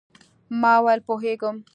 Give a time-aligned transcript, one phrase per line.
[0.61, 1.55] ما وویل، پوهېږم.